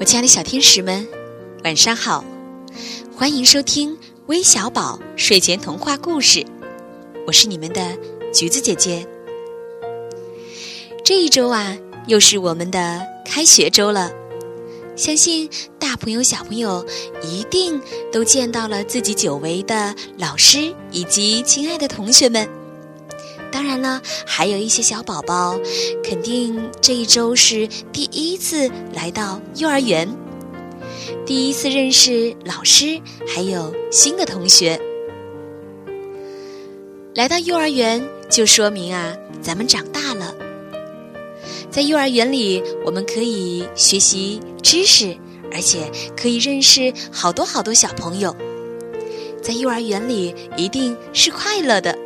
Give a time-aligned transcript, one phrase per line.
[0.00, 1.06] 我亲爱的小天使们，
[1.62, 2.24] 晚上好！
[3.14, 6.42] 欢迎收听微小宝睡前童话故事，
[7.26, 7.98] 我是你们的
[8.32, 9.06] 橘子姐姐。
[11.04, 11.76] 这一周啊，
[12.06, 14.10] 又是我们的开学周了，
[14.96, 16.82] 相信大朋友小朋友
[17.22, 17.78] 一定
[18.10, 22.48] 都见到了自己久违的老师以及亲爱的同学们。
[23.50, 25.58] 当然了，还有一些小宝宝，
[26.02, 30.08] 肯定这一周是第一次来到幼儿园，
[31.26, 34.80] 第一次认识老师，还有新的同学。
[37.14, 40.34] 来到幼儿园，就说明啊，咱们长大了。
[41.70, 45.16] 在幼儿园里，我们可以学习知识，
[45.52, 48.34] 而且可以认识好多好多小朋友。
[49.42, 51.96] 在幼儿园里，一定是快乐的。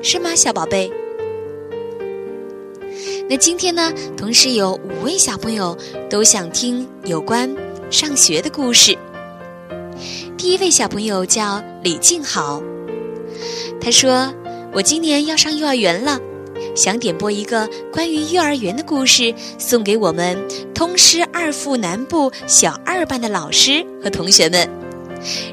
[0.00, 0.90] 是吗，小宝贝？
[3.28, 3.92] 那今天呢？
[4.16, 5.76] 同时有五位小朋友
[6.08, 7.52] 都想听有关
[7.90, 8.96] 上学的故事。
[10.36, 12.62] 第一位小朋友叫李静豪，
[13.80, 14.32] 他说
[14.72, 16.18] ：“我今年要上幼儿园了，
[16.76, 20.38] 想点播一个关于幼儿园的故事，送给我们
[20.72, 24.66] 通师二附南部小二班的老师和同学们。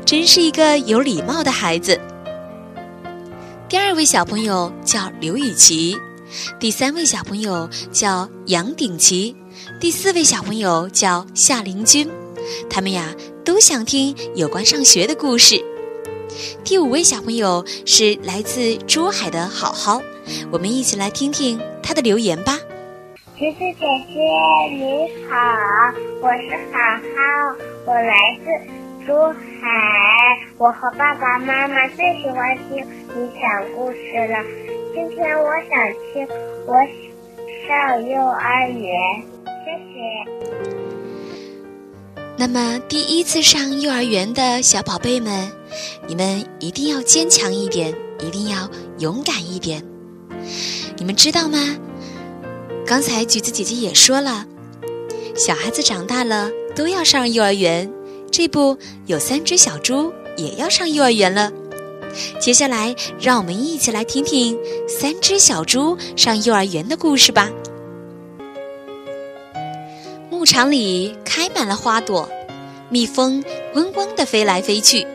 [0.06, 2.00] 真是一个有礼貌的孩子。”
[3.68, 5.98] 第二位小朋友叫刘雨琪，
[6.60, 9.36] 第三位小朋友叫杨鼎奇，
[9.80, 12.08] 第四位小朋友叫夏林君，
[12.70, 13.12] 他们呀
[13.44, 15.60] 都想听有关上学的故事。
[16.64, 20.00] 第五位小朋友是来自珠海的好好，
[20.52, 22.60] 我们一起来听听他的留言吧。
[23.36, 24.16] 橘子姐姐
[24.76, 25.36] 你好，
[26.22, 26.78] 我是好
[27.16, 27.56] 好，
[27.88, 29.12] 我来自珠
[29.60, 30.05] 海。
[30.58, 32.78] 我和爸爸妈妈最喜欢听
[33.10, 33.98] 你讲故事
[34.30, 34.42] 了。
[34.94, 35.78] 今天我想
[36.14, 36.26] 听
[36.66, 36.74] 我
[37.68, 39.22] 上幼儿园，
[39.66, 40.00] 谢谢。
[42.38, 45.52] 那么第一次上幼儿园的小宝贝们，
[46.08, 47.94] 你们一定要坚强一点，
[48.26, 49.84] 一定要勇敢一点。
[50.96, 51.58] 你们知道吗？
[52.88, 54.46] 刚才橘子姐姐也说了，
[55.36, 57.92] 小孩子长大了都要上幼儿园。
[58.32, 60.14] 这不有三只小猪。
[60.38, 61.52] 也要上幼儿园了。
[62.40, 64.58] 接下来，让我们一起来听听
[64.88, 67.50] 三只小猪上幼儿园的故事吧。
[70.30, 72.30] 牧场里开满了花朵，
[72.90, 75.06] 蜜蜂嗡嗡地飞来飞去。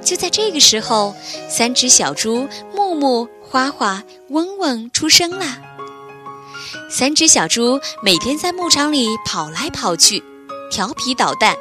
[0.00, 1.14] 就在这个时候，
[1.48, 5.44] 三只小猪木木、花花、嗡嗡出生了。
[6.90, 10.22] 三只小猪每天在牧场里跑来跑去，
[10.70, 11.54] 调皮捣蛋。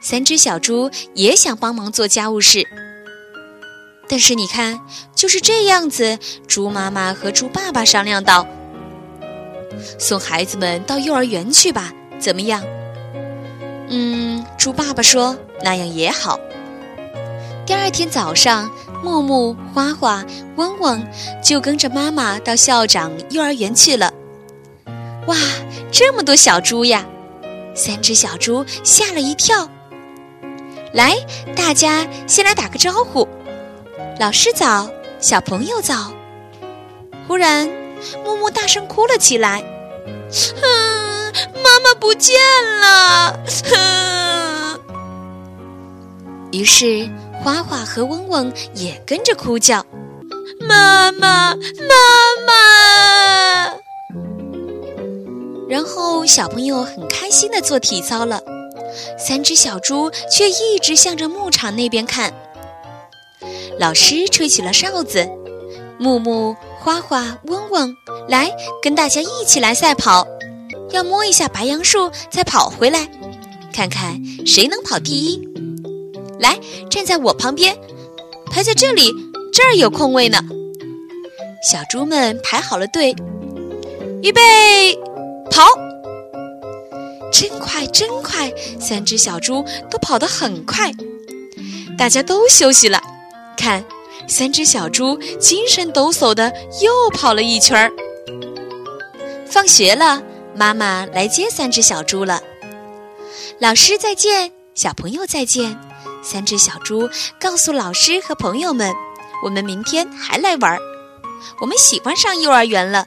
[0.00, 2.66] 三只小猪也想帮忙做家务事，
[4.08, 4.80] 但是你看，
[5.14, 6.18] 就是这样子。
[6.46, 8.46] 猪妈妈和猪爸爸商量道
[9.98, 12.62] ：“送孩子们到幼儿园去吧，怎么样？”
[13.88, 16.38] 嗯，猪爸爸说：“那样也好。”
[17.66, 18.70] 第二天早上，
[19.02, 20.24] 木木、花花、
[20.56, 21.04] 嗡嗡
[21.42, 24.12] 就跟着妈妈到校长幼儿园去了。
[25.26, 25.36] 哇，
[25.90, 27.04] 这么多小猪呀！
[27.74, 29.68] 三只小猪吓了一跳。
[30.92, 31.14] 来，
[31.54, 33.28] 大家先来打个招呼。
[34.18, 34.88] 老师早，
[35.20, 36.12] 小朋友早。
[37.28, 37.68] 忽然，
[38.24, 39.62] 木木大声哭了起来
[40.30, 40.62] ：“哼，
[41.62, 42.34] 妈妈不见
[42.80, 43.38] 了！”
[43.68, 44.80] 哼。
[46.52, 47.08] 于是，
[47.42, 49.84] 花花和嗡嗡也跟着哭叫
[50.66, 51.60] ：“妈妈，妈
[52.46, 52.52] 妈！”
[55.68, 58.40] 然后，小朋友很开心的做体操了。
[59.18, 62.32] 三只小猪却一直向着牧场那边看。
[63.78, 65.28] 老师吹起了哨子，
[65.98, 67.94] 木木、花花、嗡嗡，
[68.28, 68.50] 来
[68.82, 70.26] 跟大家一起来赛跑，
[70.90, 73.08] 要摸一下白杨树再跑回来，
[73.72, 75.46] 看看谁能跑第一。
[76.38, 76.58] 来，
[76.90, 77.76] 站在我旁边，
[78.50, 79.10] 排在这里，
[79.52, 80.40] 这儿有空位呢。
[81.70, 83.14] 小猪们排好了队，
[84.22, 84.94] 预备，
[85.50, 85.64] 跑！
[87.32, 88.52] 真快，真快！
[88.80, 90.92] 三只小猪都跑得很快，
[91.98, 93.02] 大家都休息了。
[93.56, 93.84] 看，
[94.28, 96.52] 三只小猪精神抖擞的
[96.82, 97.92] 又跑了一圈儿。
[99.46, 100.22] 放学了，
[100.54, 102.42] 妈妈来接三只小猪了。
[103.58, 105.78] 老师再见，小朋友再见。
[106.22, 107.08] 三只小猪
[107.40, 108.92] 告诉老师和朋友们
[109.44, 110.78] ：“我们明天还来玩儿。
[111.60, 113.06] 我们喜欢上幼儿园了。”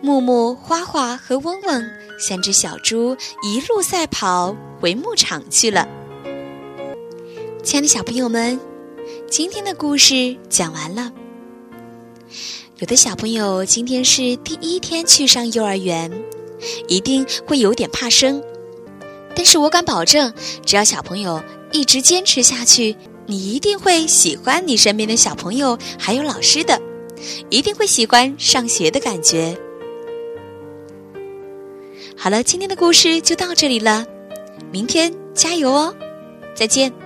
[0.00, 1.84] 木木、花花和嗡嗡。
[2.20, 5.88] 三只小猪一路赛跑回牧场去了。
[7.62, 8.58] 亲爱的小朋友们
[9.28, 11.12] 今天的故事讲完了。
[12.80, 16.10] 有的小朋友今天是第一天去上幼儿园
[16.88, 18.42] 一定会有点怕生
[19.36, 20.32] 但是我敢保证
[20.64, 21.42] 只要小朋友
[21.72, 22.96] 一直坚持下去
[23.26, 26.80] 你一定会喜欢你身边的小朋友还有老师的
[27.50, 29.69] 一定会喜欢上学的感觉。
[32.22, 34.04] 好了今天的故事就到这里了。
[34.70, 35.94] 明天加油哦。
[36.54, 36.99] 再见。